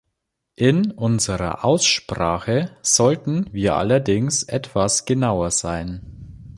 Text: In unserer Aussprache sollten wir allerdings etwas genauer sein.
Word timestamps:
In 0.55 0.89
unserer 0.89 1.63
Aussprache 1.63 2.75
sollten 2.81 3.53
wir 3.53 3.75
allerdings 3.75 4.41
etwas 4.41 5.05
genauer 5.05 5.51
sein. 5.51 6.39